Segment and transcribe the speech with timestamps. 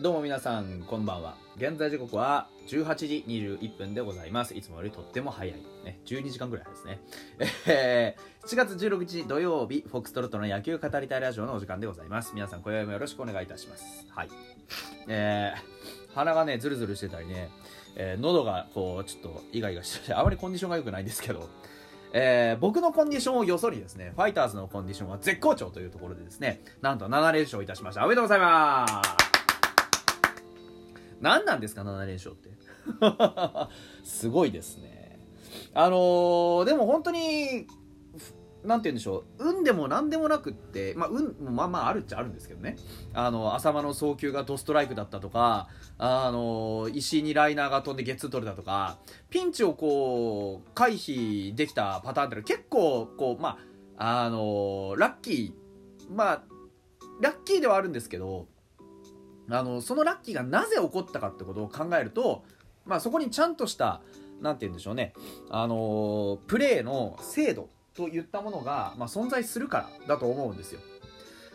[0.00, 1.34] どうも皆さんこんばんは。
[1.56, 4.54] 現在時刻は18時21分でございます。
[4.54, 5.56] いつもよりとっても早い。
[5.84, 7.00] ね12時間ぐらいですね。
[7.66, 12.30] えー、7月16日土曜日フォックストロットの野球語りたいラジオのお時間でございます。
[12.32, 14.06] 皆さん今宵もよろしくお願いいたします。
[14.10, 14.28] はい。
[15.08, 17.50] えー、鼻がねズルズルしてたりね、
[17.96, 21.48] えー、喉がこうちょっとイガイガしててあまりコンディションが良くないんですけど
[22.12, 28.04] えー、僕のコンディションをよそにですね、ファイターズのコンディションは絶好調というところでですね、なんと7連勝いたしました。
[28.04, 29.37] おめでとうございます
[31.20, 32.50] 何なんですか7連勝って。
[34.04, 35.18] すごいですね。
[35.74, 37.66] あのー、でも本当に
[38.64, 39.50] なんて言うんでしょう。
[39.50, 42.76] 運でも何でもなくってまあ運もまあまああるっちゃあるんですけどね。
[43.14, 48.98] あの浅間の送球がドストライクだったとかあの石井にライナーが飛んでゲッツー取れたとか
[49.30, 53.58] ピンチをこう回避できたパターンって結構こうま
[53.96, 56.42] ああのラッキーまあ
[57.20, 58.48] ラッキーではあるんですけど
[59.50, 62.44] あのそのラッキーがなぜ起こったかってことを考えると、
[62.86, 64.00] まあ、そこにちゃんとした
[64.40, 65.14] 何て言うんでしょうね、
[65.50, 70.80] あのプレーの精度といったものが、まあ、存在するからだと思うんですよ。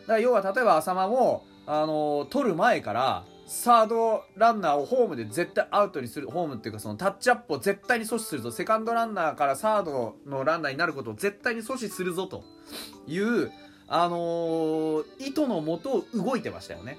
[0.02, 8.52] だから要は例えば浅間も、あの取る前からサードランナーをホームで絶対アウトにするホームっていうかそのタッチアップを絶対に阻止するぞ。
[8.52, 12.44] セカンドランナーからサードのランナーになることを絶対に阻止するぞと
[13.08, 13.52] いう
[13.88, 16.98] あのー、意図のもと動いてましたよね。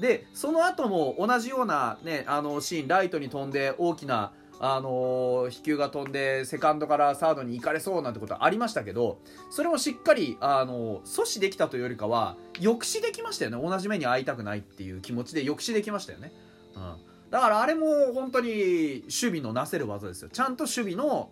[0.00, 9.18] でその後も同じような、ね、あのシーンライトに飛んで大きなあの、飛球が飛んでセカンドからサードに行かれそうなんてことはありましたけど
[9.50, 13.62] それもしっかり、あの、阻止できたというよりかは抑止できましたよね。
[13.62, 16.32] 同じ目に遭いたくないっていう気持ちで抑止できましたよね、
[16.74, 16.96] うん、
[17.30, 20.28] だからあれも本当に守備のなせる技ですよ。
[20.28, 21.30] ちゃんと守備の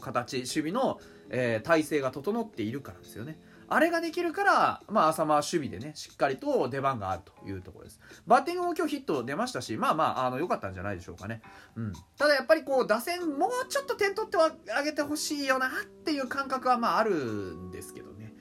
[0.00, 0.98] 形守備の、
[1.30, 3.38] えー、体勢が整っているからですよね。
[3.68, 8.00] あれができるから、まあ、浅間は守備でね、しっかりと出番があるというところです。
[8.26, 11.42] バッティングも今日ヒット出ましたし、まあまあ、あの、良かったんじゃないでしょうかね。
[11.76, 11.92] うん。
[12.18, 14.38] ただやっぱりこう、打線もうちょっと点取って
[14.72, 15.70] あげてほしいよなっ
[16.04, 18.34] ていう感覚はまああるんですけどね。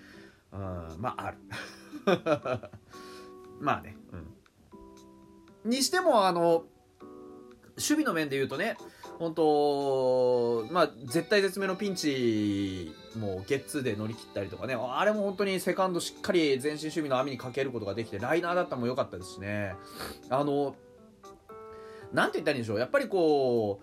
[0.52, 1.38] うん、まあある。
[3.60, 5.70] まあね、うん。
[5.70, 6.66] にしても、あの、
[7.76, 8.78] 守備の面で言うとね、
[9.20, 19.76] 本当まあ、絶対絶命のピンチもゲッツーで乗り切ったりとかね、あれも本当にセカンドしっかり前進守備の網にかけることができて、ライナーだったのも良かったですしね。
[20.30, 20.76] あの、
[22.12, 23.82] なんて言ったらいいんでしょう、やっぱりこ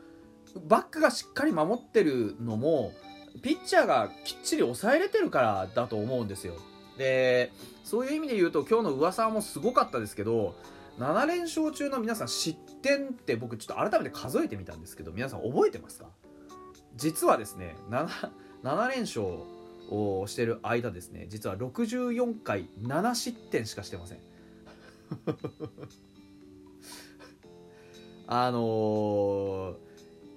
[0.54, 2.92] う、バックがしっかり守ってるのも、
[3.42, 6.54] ピッチャーがきっちり抑えれてるからだと思うんですよ。
[6.98, 7.52] で、
[7.84, 10.54] そういう意味で言うと、今日の噂もすごかったですけど、
[10.98, 16.06] 7連勝中の皆さん失点って僕ちょっと改めて数えてみたんですけど皆さん覚えてますか？
[16.96, 18.08] 実はですね 7,
[18.62, 19.26] 7連勝
[19.90, 24.18] をしてる間ですね実は64回7失点しかしてません。
[28.32, 29.76] あのー、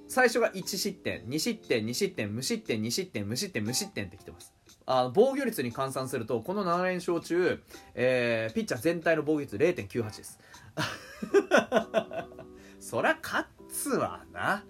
[0.08, 4.52] 最初が1失点2失点2失点無失点2失点無失点無失点ってきてます。
[4.86, 10.40] あの防御率に換算するとこの7連勝中、えー、ピッチャー全体の防御率0.98です。
[12.94, 14.64] そりゃ勝つわな。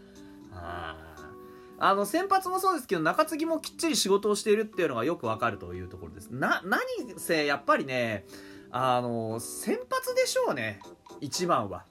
[1.78, 6.29] あの先発もそうですけど中継ぎもきっちり仕事をしているっていうのがよくわかるというところです。
[6.29, 6.81] な何
[7.17, 8.23] せやっぱりね
[8.72, 10.79] あの先発でしょうね。
[11.19, 11.83] 一番は。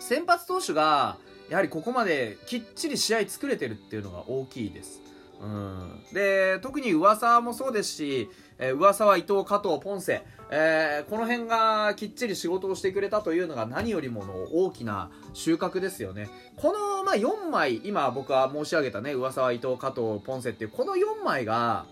[0.00, 1.16] 先発投手が
[1.48, 5.00] やはりここまできっちり試合作れてるっていうのが大きいです。
[5.42, 10.22] うん、で特に噂もそうですし、えー、噂は伊藤加藤ポンセ、
[10.52, 16.30] えー、この辺がきっちり仕事をしてくれたというのが何よりもの大きな収穫ですよね。
[16.56, 20.64] この、まあ、4枚今僕は申し上げたね噂は伊藤加藤ポンセって。
[20.64, 21.86] いうこの4枚が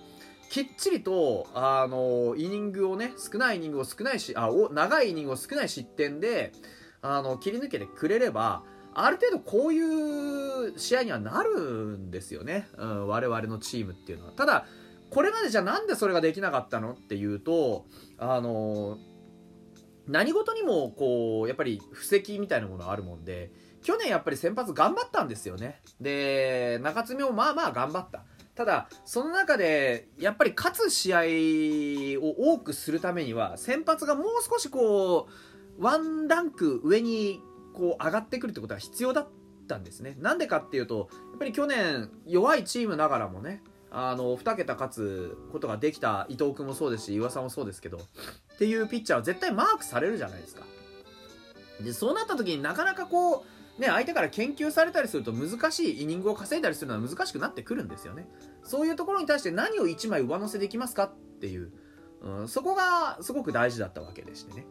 [0.49, 6.53] きっちりとあのイニングをね少ないイニングを少ないしあお長いイニングを少ない失点で
[7.03, 8.63] あの切り抜けてくれれば
[8.95, 9.81] ある程度こうい
[10.73, 14.33] う試合にはなるんですよね、うん、我々のチームっていうのは。
[14.33, 14.67] ただ、
[15.11, 17.87] これまでじゃなんでそれができなかったのっていうと、
[18.19, 18.99] あの
[20.07, 23.53] 何事にもこう、やっぱり布石みたいなものあるもんで、
[23.83, 25.81] 去年やっぱり先発頑張ったんですよね。
[26.01, 28.25] で、中継ぎもまあまあ頑張った。
[28.55, 35.29] ただ、その中で、やっぱり勝つ試合を多くするためには、先発がもう少しこ
[35.79, 37.41] う、ワンランク上に
[37.75, 39.29] こう上がってくるってことは必要だっ
[39.67, 40.17] たんですね。
[40.19, 50.63] なんでかっていうと、やっぱり去年弱いチームながらもね、あの、2桁勝つことができた伊藤君もそうですし、岩佐もそうですけど、っていうピッチャーは絶対マークされるじゃないですか。
[51.81, 53.45] で、そうなった時になかなかこ
[53.79, 58.29] う、ね、相手から研究されたりすると難しいイニングを稼いだりするのは難しくなってくるんですよね。
[58.63, 61.73] そういうところに対して何を1枚上乗せできますかっていう、
[62.21, 64.67] うん、そこがすごく大事だったわけでしてね。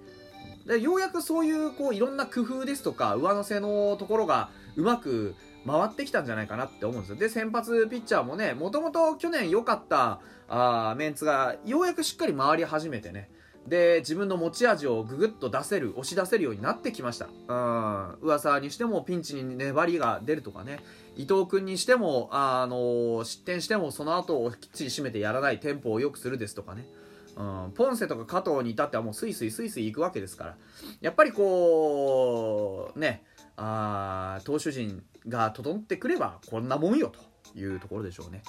[0.69, 5.33] でようやくそういうこういろんな工夫ですとか上乗せのところがうまく
[5.65, 7.15] 回ってきたんじゃないかなって思うんですよ。
[7.15, 13.31] で先発ピッチャーもねもともと去年良かったあメンツがようやくしっかり回り始めてね。
[13.67, 17.27] で自分の持ち味をぐぐっと出せる押し出せるようになってきました。
[17.47, 20.81] うん噂にしてもピンチに粘りが出るとかね。
[21.15, 26.87] 伊藤君にしてもあの失点してもその後をきっちり締めてやらないテンポを良くするですとかね。
[27.35, 30.57] うん、ポンセとか加藤に至ってはもうスイスイスイスイ行くわけですから
[30.99, 33.23] やっぱりこうね
[33.55, 37.11] あ投手陣が整ってくればこんなもんよ
[37.53, 38.41] というところでしょうね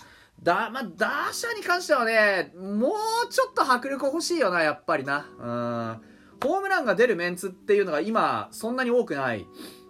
[0.43, 5.27] だ、まあ、打者に関してはね、もうちょっと迫力欲しいよな、やっぱりな。
[5.39, 6.49] うん。
[6.49, 9.47] ホームランが出るメンツっていうのが今、そんなに多くない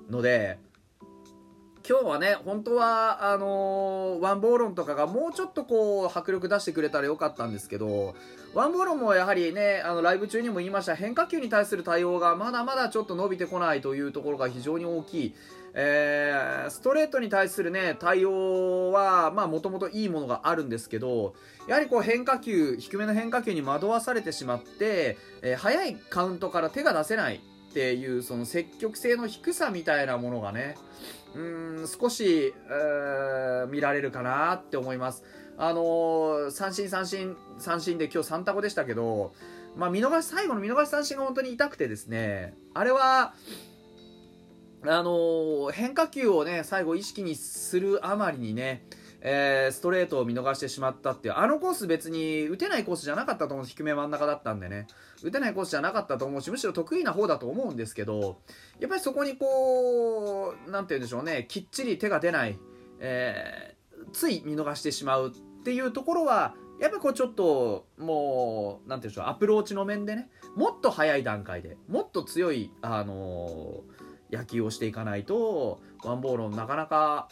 [0.08, 0.58] ので、
[1.90, 8.14] 今日はね、本当は、あのー、ワンボーロンとかがもうちょっとこう、迫力出してくれたらよかったんですけど、
[8.54, 15.34] ワンボーロンもやはりね、あの、ライブ中にも言いました、変化球に対する対応がまだまだちょっと伸びてこないというところが非常に大きい。
[15.74, 21.34] えー、ストレートに対するね、対応は、まあ、もともといいものがあるんですけど、
[21.66, 27.40] やはりこう変化球、低めの変化球に惑わされてしまって、えー、早いカウントから手が出せない
[27.70, 30.76] っていう、その積極性の低さみたいなものがね、
[31.34, 35.24] うん、少し、えー、見られるかなって思います。
[35.56, 39.34] あのー、三振三振三振で今日3タコでしたけど、
[39.76, 43.34] まあ、見逃し、最後の見逃し三振が本当に痛くてですね、あれは、
[44.82, 48.86] あのー、変化球をね、最後意識にするあまりにね、
[49.22, 54.86] えー、ストレートを見逃してしまったっていう、あのコース別に打てないコースじゃなかったと思う低め真ん中だったんでね、
[55.22, 58.40] 打てないコースじゃなかったと思うし、むしろ得意な方だと思うんですけど、
[58.78, 62.58] やっぱりそこにこう、なんて言うんでしょうね、きっちり手が出ない、
[62.98, 77.28] えー、つい見逃してしまうっていうところは、やっぱこうちょっと、もう、なんて言うんでしょう、アプローチの面でね、もっと早い段階で、もっと強い、あのー野球をしていかないとワンボールなかなか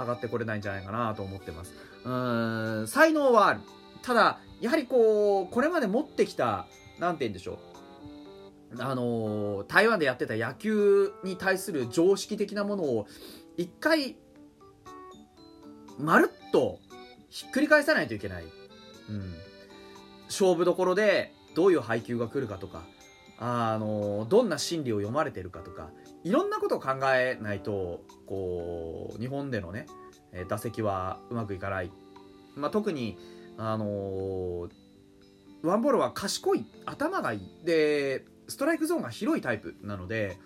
[0.00, 1.74] 上がってこれないんじゃないかなと思ってます。
[2.04, 2.10] う
[2.82, 3.60] ん才能はある。
[4.02, 6.66] ただやはりこうこれまで持ってきた
[6.98, 7.76] 何て言うんでしょう。
[8.78, 13.06] あの台湾でやってた野球に対する常識的なものを
[13.56, 14.16] 一回
[15.98, 16.78] まるっと
[17.30, 18.44] ひっくり返さないといけない、
[19.08, 19.34] うん、
[20.26, 22.82] 勝負どころでどういう配球が来るかとか
[23.38, 25.90] あのどんな心理を読まれてるかとか
[26.26, 29.86] いろんなことを考えないとこう日本でのね
[30.48, 31.90] 打席はうまくいかない、
[32.56, 33.16] まあ、特に
[33.56, 34.70] あのー、
[35.62, 37.64] ワンボールは賢い頭がいい。
[37.64, 40.36] でストライクゾーンが広いタイプなので、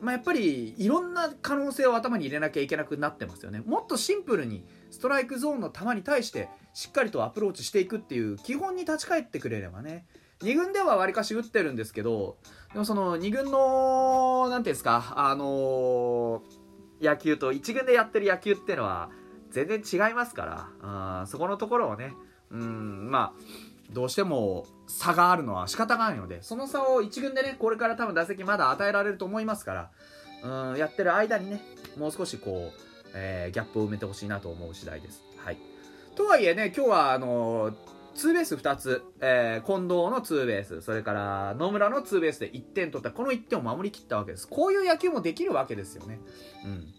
[0.00, 3.60] まあ、やっぱりいろんな可能性を頭に入れなきゃいけなくなってますよね。
[3.66, 10.06] もっとシンプルにストライクゾーンの球に対してしっかりとアプローチしていくっていう基本に立ち返ってくれればね
[10.40, 12.36] 2軍ではわりかし打ってるんですけど
[12.72, 19.10] でもその2軍の何ていうんですかあのー、野球と1軍でやってる野球っていうのは
[19.50, 22.12] 全然違いますからあそこのところをね
[22.50, 23.40] うんまあ
[23.92, 29.90] どうしても差があるのは仕方がないのでその差を1軍でねこれから多分打席まだ与えられると思いますか
[30.44, 31.62] らうんやってる間にね
[31.96, 32.80] もう少しこう、
[33.14, 35.22] えー、ギャップを埋めてほしいなと思う次第です。
[35.38, 35.58] はい、
[36.14, 44.48] とはいえね今日はあのーツーベース2つ、えー、近藤のツーベース、それから野村のツーベースで1点取った、この1点を守りきったわけです。
[44.48, 46.18] こういう野球もできるわけですよね。
[46.64, 46.94] うん。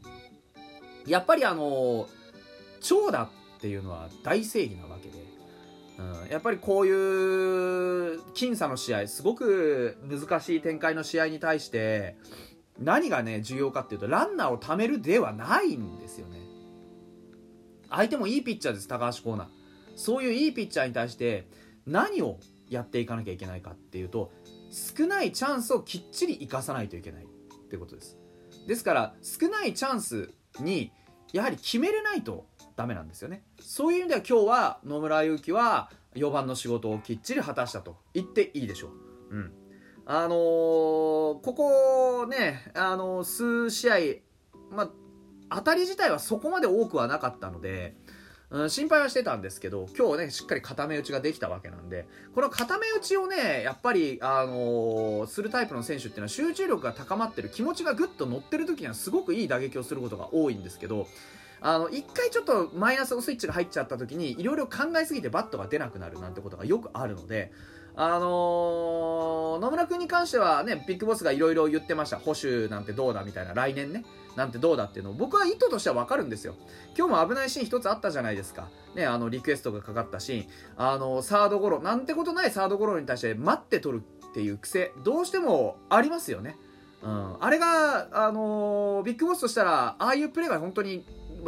[1.05, 2.07] やっぱりあの
[2.79, 5.17] 長打っていうのは大正義なわけで、
[5.97, 12.15] うん、やっぱりこういう僅差の試合、すごく難しい展開の試合に対して、
[12.79, 16.39] 何がね、重要かっていうと、ランナーを貯めるではないんですよね。
[17.89, 19.58] 相手もいいピッチャーです、高橋光成。
[19.99, 21.45] そういういいピッチャーに対して
[21.85, 22.39] 何を
[22.69, 24.31] やっていかなきゃいけないかっていうと
[24.71, 27.27] 少ないチャンスをきっちり生かさないといけないっ
[27.69, 28.17] てことです。
[28.65, 30.93] ですから少ないチャンスに
[31.33, 32.45] やはり決めれないと
[32.77, 33.43] ダメなんですよね。
[33.59, 38.91] そういう意味では今日は野村祐希は4番の仕事をきっちり果たしたと言っていいでしょ
[39.31, 39.35] う。
[39.35, 39.53] うん。
[40.05, 41.41] あのー、こ
[42.23, 43.95] こね、あのー、数試合、
[44.71, 44.89] ま、
[45.51, 47.95] 当たり自体はそこまで多くはなかったので、
[48.51, 61.07] うん、心配はしてたんですけど、今日ね、しっかり固め打ちができたわけなんで、この固め打ちをね、やっぱり、あのー、するタイプの選手っていうのは集中力が高まってる、気持ちがぐっと乗ってる時にはすごくいい打撃をすることが多いんですけど、
[61.61, 67.51] あの、一回ちょっとマイナスのスイッチが入っちゃった時に、いろいろ考えすぎてバットが出なくなるなんてことがよくあるので、
[68.01, 72.17] あのー、野村君に関してはね、ビッグボスがいろいろ言ってました。
[72.17, 74.05] 保守なんてどうだみたいな、来年ね。
[74.37, 76.55] なんてどうだっていうのを僕は意図としてはわかるんですよ。
[76.97, 78.69] 今日も危ないシーン一つあったじゃないですか。
[78.95, 80.47] ね、あの、リクエストがかかったシーン。
[80.77, 86.55] あの、サードゴロ、なんてことないサードゴロに対して待って取るっていう癖どうしてもありますよね。
[87.03, 91.05] うん、あれが、あのー、ビッグボスとしたらああいうプレーが本当に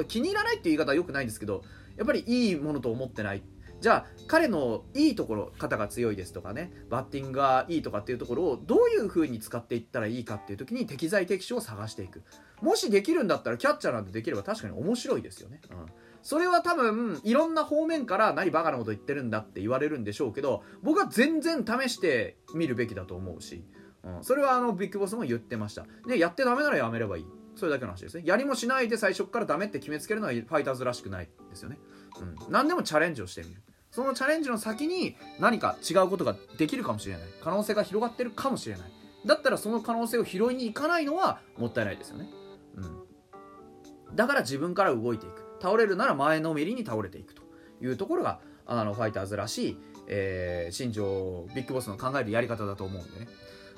[0.08, 1.64] 気に入らないっていう言い方はよくないんですけど
[1.98, 3.44] やっぱりいいものと思ってない
[3.82, 12.22] じゃあ彼のいいところ肩が強いですとかねバッティングがいいとかっていうところをどういう風に使っていったらいいかっていう時に適材適所を探していく。
[12.62, 15.86] もしできるんだったらキャッチャーなんてできれば確かに面白いですよね、うん、
[16.22, 23.66] それは多分いろんな方面から何バカなこと言ってるんだって言われるんでしょうけど僕は全然試してみるべきだと思うし、
[24.04, 25.88] うん、それはあのビッグボスも言ってました。
[26.08, 27.26] でやってダメならやめればいい。
[27.56, 28.24] それだけの話ですね。
[28.26, 31.80] やりもしないで最初からダメって決めつけるのはファイターズらしくないですよね、
[32.20, 33.62] うん、何でもチャレンジをしてみる。
[33.92, 37.24] そのチャレンジの先に何か違うことができるかもしれない。
[37.44, 38.92] 可能性が広がってるかもしれない。
[39.26, 42.30] だったらその可能性を拾いに行かないのはもったいないですよね。
[42.76, 44.16] うん。
[44.16, 45.46] だから自分から動いていく。
[45.62, 47.44] 倒れるなら前のめりに倒れていくと
[47.82, 53.28] いうところがあのファイターズらしい、えー、新庄ビッグボスの考えるやり方だと思うんでね。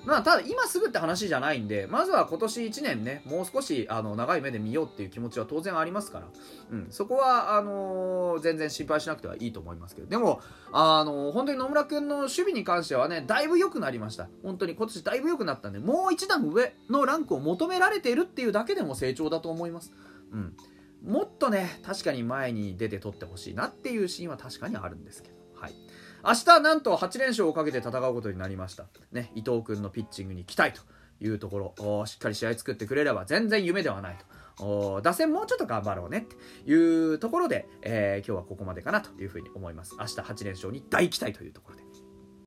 [0.05, 6.27] まあ、ただ今すぐって話じゃないんで、まずは今年1年ね、もう少しあの長い目で見ようっていう気持ちは当然ありますから、
[6.72, 10.41] うん、そこは、あのー、全然心配しなくてはいいと思いますけど、でも、
[10.74, 14.27] あのー、本当に野村君の守備に関してはね、だいぶ良くなりました。
[14.43, 19.93] 本当に今年だいぶ良くなったんで、もう一段上のランクを求められているっていうだけでも成長だと思います。
[20.33, 20.53] うん。
[21.05, 25.36] もっとね、確かに前に出て取ってほしいなっていうシーンは確かにあるんですけど。
[25.55, 25.74] はい
[26.25, 28.85] 明日なんと8連勝をかけて戦うことになりました。
[29.11, 30.81] ね、伊藤君のピッチングに期待と
[31.19, 34.17] いうところ、しっかり試合作ってくれれば全然夢ではない
[34.55, 35.01] と。
[35.03, 39.95] 打線もうちょっと頑張ろうねっていうところで、えー、今日はここまでかなというふうに思います。
[39.99, 41.82] 明日8連勝に大期待というところで。